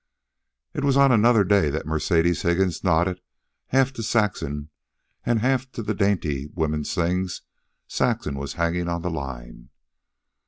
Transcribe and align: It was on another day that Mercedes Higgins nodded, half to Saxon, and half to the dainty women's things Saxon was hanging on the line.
It 0.73 0.83
was 0.83 0.97
on 0.97 1.11
another 1.11 1.43
day 1.43 1.69
that 1.69 1.85
Mercedes 1.85 2.41
Higgins 2.41 2.83
nodded, 2.83 3.21
half 3.67 3.93
to 3.93 4.01
Saxon, 4.01 4.71
and 5.27 5.41
half 5.41 5.71
to 5.73 5.83
the 5.83 5.93
dainty 5.93 6.49
women's 6.55 6.95
things 6.95 7.43
Saxon 7.87 8.33
was 8.33 8.53
hanging 8.53 8.87
on 8.89 9.03
the 9.03 9.11
line. 9.11 9.69